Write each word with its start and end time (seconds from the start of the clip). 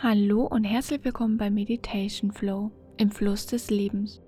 Hallo 0.00 0.46
und 0.46 0.62
herzlich 0.62 1.04
willkommen 1.04 1.38
bei 1.38 1.50
Meditation 1.50 2.30
Flow 2.30 2.70
im 2.98 3.10
Fluss 3.10 3.46
des 3.46 3.68
Lebens. 3.68 4.22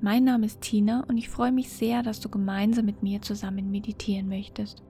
Mein 0.00 0.24
Name 0.24 0.46
ist 0.46 0.62
Tina 0.62 1.04
und 1.06 1.16
ich 1.16 1.28
freue 1.28 1.52
mich 1.52 1.68
sehr, 1.68 2.02
dass 2.02 2.18
du 2.18 2.28
gemeinsam 2.28 2.86
mit 2.86 3.04
mir 3.04 3.22
zusammen 3.22 3.70
meditieren 3.70 4.28
möchtest. 4.28 4.82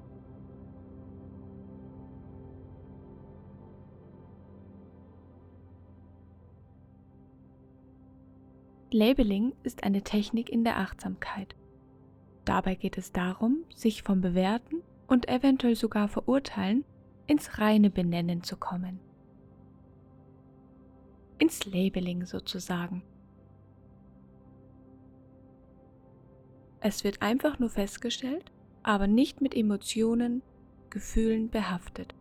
Labeling 8.91 9.53
ist 9.65 9.85
eine 9.85 10.01
Technik 10.01 10.49
in 10.49 10.65
der 10.65 10.79
Achtsamkeit. 10.79 11.55
Dabei 12.47 12.75
geht 12.75 12.97
es 12.97 13.13
darum, 13.13 13.65
sich 13.75 14.03
vom 14.03 14.23
Bewerten 14.23 14.77
und 15.09 15.29
eventuell 15.29 15.77
sogar 15.77 16.09
Verurteilen 16.09 16.87
ins 17.27 17.59
reine 17.59 17.91
Benennen 17.91 18.43
zu 18.43 18.57
kommen. 18.57 19.01
Ins 21.39 21.65
Labeling 21.65 22.27
sozusagen. 22.27 23.03
Es 26.81 27.03
wird 27.03 27.23
einfach 27.23 27.59
nur 27.59 27.71
festgestellt, 27.71 28.53
aber 28.83 29.07
nicht 29.07 29.41
mit 29.41 29.57
Emotionen, 29.57 30.43
Gefühlen 30.91 31.49
behaftet. 31.49 32.15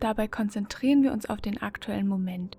Dabei 0.00 0.26
konzentrieren 0.26 1.04
wir 1.04 1.12
uns 1.12 1.30
auf 1.30 1.40
den 1.40 1.62
aktuellen 1.62 2.08
Moment, 2.08 2.58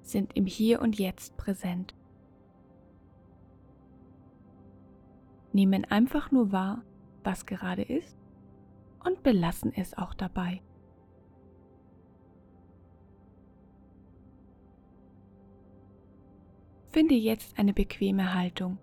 sind 0.00 0.34
im 0.34 0.46
Hier 0.46 0.80
und 0.80 0.98
Jetzt 0.98 1.36
präsent. 1.36 1.94
Nehmen 5.52 5.84
einfach 5.84 6.32
nur 6.32 6.50
wahr, 6.50 6.82
was 7.24 7.46
gerade 7.46 7.82
ist 7.82 8.16
und 9.04 9.22
belassen 9.22 9.72
es 9.74 9.96
auch 9.96 10.14
dabei. 10.14 10.62
Finde 16.90 17.14
jetzt 17.14 17.58
eine 17.58 17.72
bequeme 17.72 18.34
Haltung. 18.34 18.78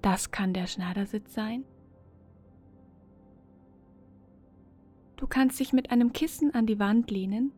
Das 0.00 0.30
kann 0.30 0.54
der 0.54 0.68
Schneidersitz 0.68 1.34
sein. 1.34 1.64
Du 5.16 5.26
kannst 5.26 5.58
dich 5.58 5.72
mit 5.72 5.90
einem 5.90 6.12
Kissen 6.12 6.54
an 6.54 6.66
die 6.66 6.78
Wand 6.78 7.10
lehnen 7.10 7.52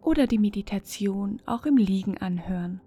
oder 0.00 0.26
die 0.26 0.38
Meditation 0.38 1.42
auch 1.44 1.66
im 1.66 1.76
Liegen 1.76 2.16
anhören. 2.16 2.80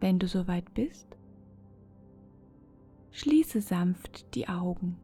Wenn 0.00 0.18
du 0.18 0.26
soweit 0.26 0.72
bist, 0.74 1.06
schließe 3.10 3.60
sanft 3.60 4.34
die 4.34 4.48
Augen. 4.48 4.96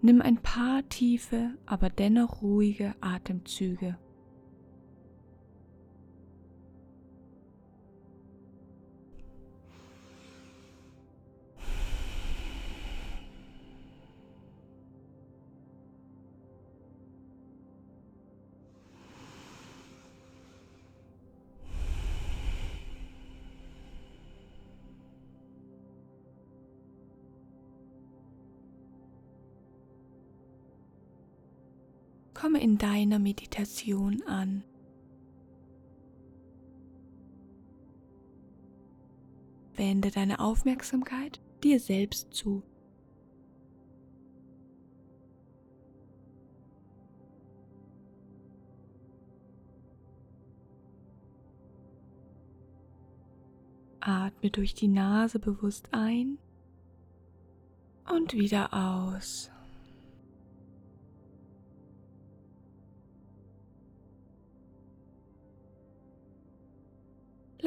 Nimm 0.00 0.22
ein 0.22 0.36
paar 0.36 0.88
tiefe, 0.88 1.50
aber 1.66 1.90
dennoch 1.90 2.40
ruhige 2.40 2.94
Atemzüge. 3.00 3.98
Komme 32.38 32.60
in 32.60 32.76
deiner 32.76 33.18
Meditation 33.18 34.22
an. 34.26 34.62
Wende 39.74 40.10
deine 40.10 40.38
Aufmerksamkeit 40.38 41.40
dir 41.64 41.80
selbst 41.80 42.34
zu. 42.34 42.62
Atme 54.00 54.50
durch 54.50 54.74
die 54.74 54.88
Nase 54.88 55.38
bewusst 55.38 55.88
ein 55.92 56.36
und 58.14 58.34
wieder 58.34 58.74
aus. 58.74 59.50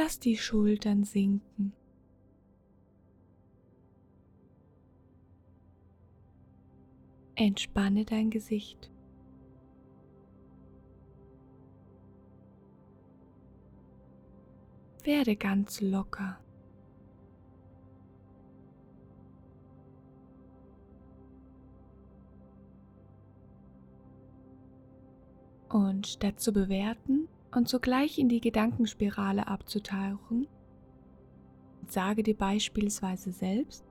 Lass 0.02 0.18
die 0.18 0.38
Schultern 0.38 1.04
sinken. 1.04 1.74
Entspanne 7.36 8.06
dein 8.06 8.30
Gesicht. 8.30 8.90
Werde 15.04 15.36
ganz 15.36 15.82
locker. 15.82 16.40
Und 25.68 26.08
statt 26.08 26.40
zu 26.40 26.54
bewerten, 26.54 27.28
und 27.54 27.68
sogleich 27.68 28.20
in 28.20 28.30
die 28.30 28.42
Gedankenspirale 28.42 29.48
abzutauchen, 29.48 30.48
sage 31.88 32.24
dir 32.24 32.38
beispielsweise 32.38 33.32
selbst, 33.32 33.84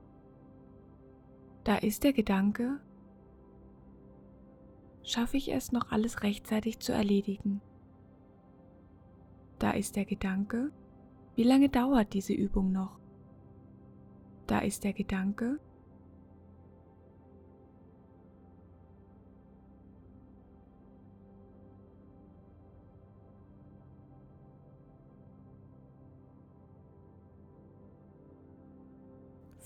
da 1.63 1.75
ist 1.75 2.03
der 2.03 2.13
Gedanke, 2.13 2.79
schaffe 5.03 5.37
ich 5.37 5.51
es 5.51 5.71
noch 5.71 5.91
alles 5.91 6.23
rechtzeitig 6.23 6.79
zu 6.79 6.93
erledigen? 6.93 7.61
Da 9.59 9.71
ist 9.71 9.95
der 9.95 10.05
Gedanke, 10.05 10.71
wie 11.35 11.43
lange 11.43 11.69
dauert 11.69 12.13
diese 12.13 12.33
Übung 12.33 12.71
noch? 12.71 12.97
Da 14.47 14.59
ist 14.59 14.83
der 14.83 14.93
Gedanke, 14.93 15.59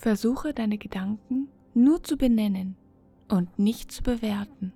Versuche 0.04 0.54
deine 0.54 0.78
Gedanken 0.78 1.48
nur 1.74 2.04
zu 2.04 2.18
benennen 2.18 2.76
und 3.30 3.58
nicht 3.58 3.90
zu 3.90 4.04
bewerten. 4.04 4.74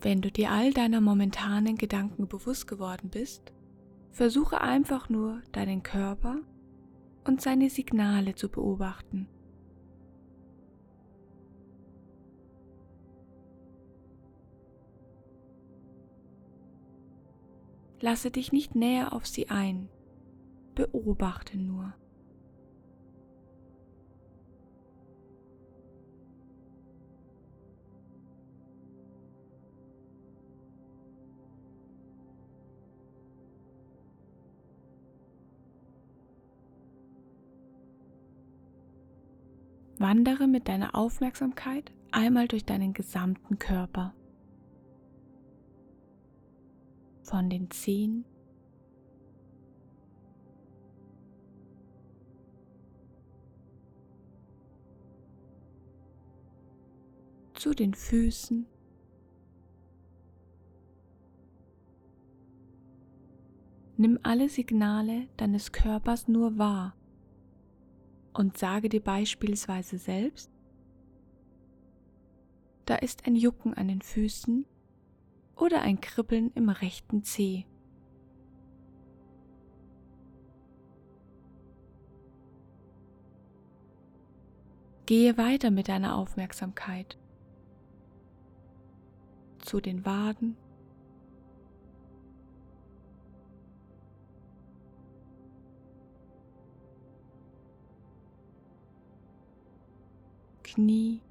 Wenn 0.00 0.20
du 0.20 0.30
dir 0.30 0.52
all 0.52 0.72
deiner 0.72 1.00
momentanen 1.00 1.76
Gedanken 1.76 2.28
bewusst 2.28 2.68
geworden 2.68 3.10
bist, 3.10 3.52
versuche 4.12 4.60
einfach 4.60 5.08
nur 5.08 5.42
deinen 5.52 5.82
Körper 5.82 6.38
und 7.24 7.40
seine 7.40 7.68
Signale 7.68 8.34
zu 8.34 8.48
beobachten. 8.48 9.28
Lasse 18.00 18.30
dich 18.30 18.52
nicht 18.52 18.76
näher 18.76 19.12
auf 19.12 19.26
sie 19.26 19.50
ein, 19.50 19.88
beobachte 20.76 21.58
nur. 21.58 21.94
Wandere 40.00 40.46
mit 40.46 40.68
deiner 40.68 40.94
Aufmerksamkeit 40.94 41.92
einmal 42.12 42.46
durch 42.48 42.64
deinen 42.64 42.92
gesamten 42.92 43.58
Körper. 43.58 44.14
Von 47.22 47.50
den 47.50 47.70
Zehen 47.70 48.24
zu 57.54 57.74
den 57.74 57.92
Füßen. 57.92 58.66
Nimm 63.96 64.20
alle 64.22 64.48
Signale 64.48 65.26
deines 65.36 65.72
Körpers 65.72 66.28
nur 66.28 66.56
wahr 66.56 66.94
und 68.38 68.56
sage 68.56 68.88
dir 68.88 69.02
beispielsweise 69.02 69.98
selbst, 69.98 70.48
da 72.86 72.94
ist 72.94 73.26
ein 73.26 73.34
Jucken 73.34 73.74
an 73.74 73.88
den 73.88 74.00
Füßen 74.00 74.64
oder 75.56 75.82
ein 75.82 76.00
Kribbeln 76.00 76.52
im 76.54 76.68
rechten 76.68 77.24
Zeh. 77.24 77.66
Gehe 85.06 85.36
weiter 85.36 85.72
mit 85.72 85.88
deiner 85.88 86.14
Aufmerksamkeit 86.14 87.18
zu 89.58 89.80
den 89.80 90.06
Waden. 90.06 90.56
Knie. 100.74 101.22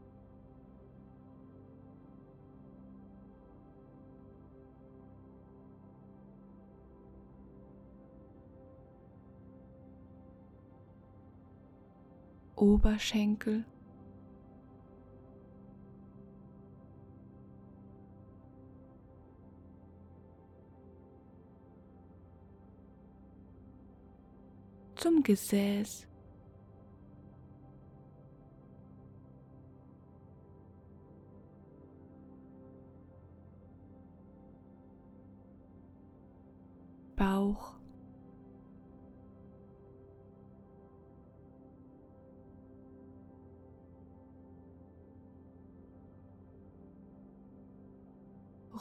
Oberschenkel. 12.55 13.63
zum 24.95 25.21
Gesäß. 25.21 26.06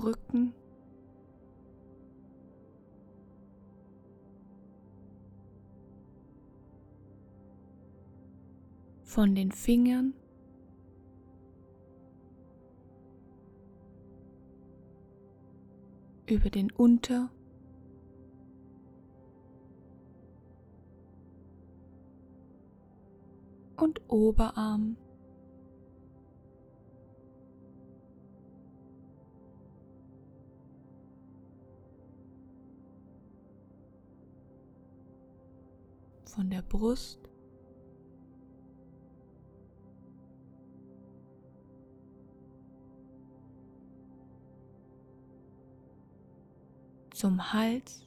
Rücken. 0.06 0.54
von 9.16 9.34
den 9.34 9.50
Fingern 9.50 10.12
über 16.26 16.50
den 16.50 16.70
Unter- 16.70 17.30
und 23.76 24.02
Oberarm. 24.08 24.98
Von 36.36 36.50
der 36.50 36.60
Brust 36.60 37.18
zum 47.14 47.54
Hals. 47.54 48.02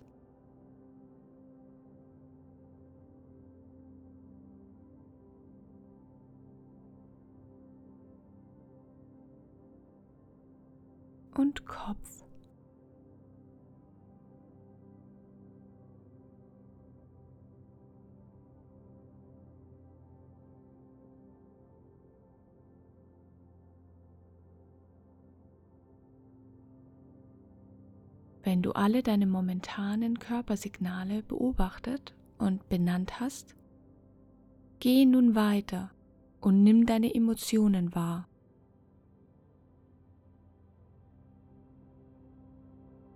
Und 11.36 11.66
Kopf. 11.66 12.19
Wenn 28.44 28.62
du 28.62 28.72
alle 28.72 29.04
deine 29.04 29.28
momentanen 29.28 30.20
Körpersignale 30.20 31.24
beobachtet 31.24 32.16
und 32.38 32.70
benannt 32.70 33.20
hast, 33.20 33.56
geh 34.80 35.06
nun 35.06 35.36
weiter 35.36 35.92
und 36.40 36.64
nimm 36.64 36.86
deine 36.86 37.14
Emotionen 37.14 37.94
wahr. 37.94 38.28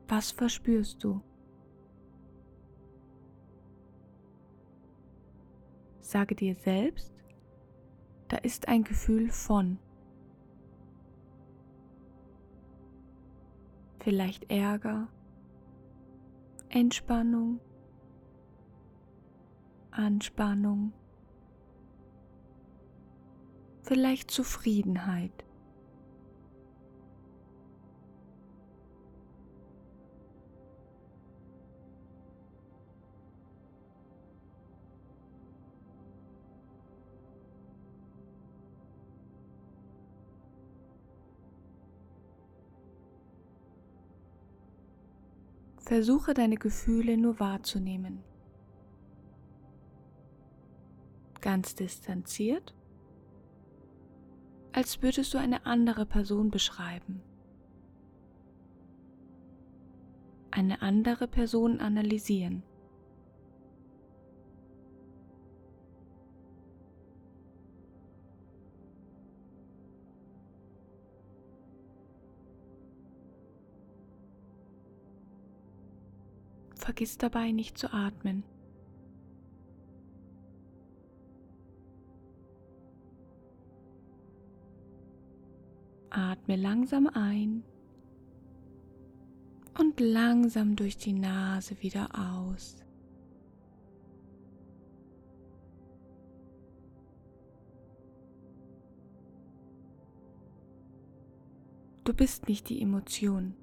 Was 0.08 0.32
verspürst 0.32 1.04
du? 1.04 1.22
Sage 6.02 6.36
dir 6.36 6.54
selbst, 6.54 7.14
da 8.28 8.38
ist 8.38 8.68
ein 8.68 8.84
Gefühl 8.84 9.30
von. 9.30 9.80
Vielleicht 14.00 14.52
Ärger, 14.52 15.08
Entspannung, 16.76 17.60
Anspannung, 19.92 20.92
vielleicht 23.84 24.32
Zufriedenheit. 24.32 25.46
Versuche 45.94 46.34
deine 46.34 46.56
Gefühle 46.56 47.18
nur 47.20 47.40
wahrzunehmen. 47.40 48.24
Ganz 51.40 51.76
distanziert, 51.76 52.74
als 54.72 55.04
würdest 55.04 55.36
du 55.36 55.38
eine 55.38 55.68
andere 55.68 56.08
Person 56.08 56.50
beschreiben. 56.50 57.22
Eine 60.50 60.82
andere 60.82 61.28
Person 61.28 61.80
analysieren. 61.80 62.64
Vergiss 76.84 77.18
dabei 77.18 77.54
nicht 77.54 77.78
zu 77.78 77.94
atmen. 77.94 78.44
Atme 86.10 86.58
langsam 86.58 87.08
ein 87.08 87.64
und 89.80 90.02
langsam 90.02 90.76
durch 90.76 90.98
die 90.98 91.14
Nase 91.14 91.82
wieder 91.82 92.10
aus. 92.14 92.84
Du 102.04 102.14
bist 102.14 102.50
nicht 102.50 102.68
die 102.68 102.82
Emotion. 102.82 103.56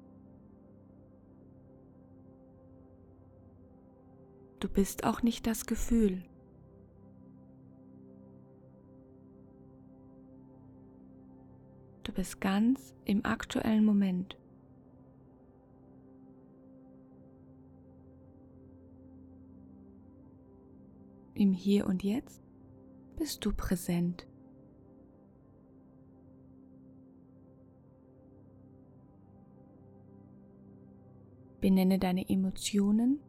Bist 4.73 5.03
auch 5.03 5.21
nicht 5.21 5.47
das 5.47 5.65
Gefühl. 5.65 6.23
Du 12.03 12.11
bist 12.13 12.41
ganz 12.41 12.95
im 13.05 13.25
aktuellen 13.25 13.85
Moment. 13.85 14.37
Im 21.33 21.53
Hier 21.53 21.87
und 21.87 22.03
Jetzt 22.03 22.41
bist 23.17 23.45
du 23.45 23.53
präsent. 23.53 24.27
Benenne 31.61 31.99
deine 31.99 32.27
Emotionen. 32.27 33.19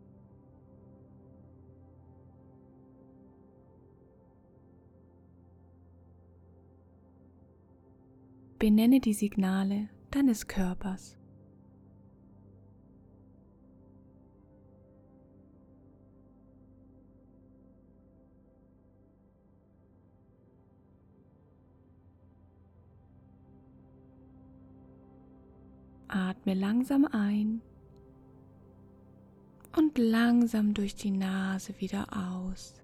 Benenne 8.62 9.00
die 9.00 9.12
Signale 9.12 9.88
deines 10.12 10.46
Körpers. 10.46 11.16
Atme 26.06 26.54
langsam 26.54 27.04
ein 27.06 27.62
und 29.76 29.98
langsam 29.98 30.72
durch 30.72 30.94
die 30.94 31.10
Nase 31.10 31.74
wieder 31.80 32.06
aus. 32.16 32.81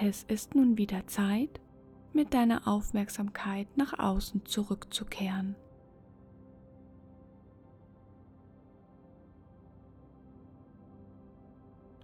Es 0.00 0.22
ist 0.24 0.54
nun 0.54 0.78
wieder 0.78 1.06
Zeit, 1.06 1.60
mit 2.12 2.34
deiner 2.34 2.66
Aufmerksamkeit 2.66 3.68
nach 3.76 3.98
außen 3.98 4.44
zurückzukehren. 4.46 5.54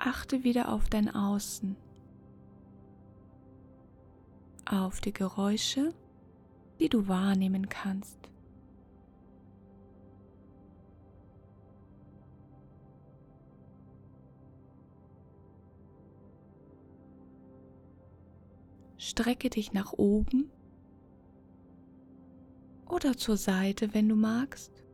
achte 0.09 0.45
wieder 0.45 0.73
auf 0.73 0.89
dein 0.89 1.15
Außen, 1.15 1.77
auf 4.65 5.01
die 5.01 5.13
Geräusche, 5.13 5.93
die 6.81 6.89
du 6.89 7.09
wahrnehmen 7.09 7.69
kannst. 7.69 8.19
Strecke 19.19 19.51
dich 19.51 19.73
nach 19.73 19.95
oben 19.95 20.49
oder 22.89 23.17
zur 23.17 23.37
Seite, 23.37 23.93
wenn 23.93 24.09
du 24.09 24.15
magst. 24.15 24.85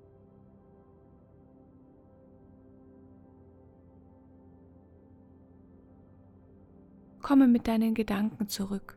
Komme 7.20 7.46
mit 7.48 7.68
deinen 7.68 7.92
Gedanken 7.92 8.48
zurück. 8.48 8.96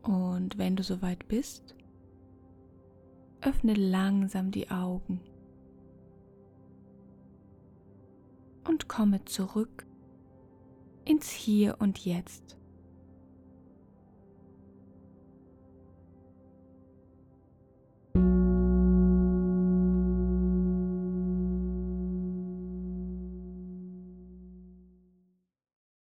Und 0.00 0.56
wenn 0.56 0.76
du 0.76 0.82
soweit 0.82 1.28
bist, 1.28 1.74
öffne 3.42 3.74
langsam 3.74 4.50
die 4.50 4.70
Augen 4.70 5.20
und 8.66 8.88
komme 8.88 9.24
zurück 9.24 9.86
ins 11.04 11.30
Hier 11.30 11.76
und 11.78 11.98
Jetzt. 11.98 12.56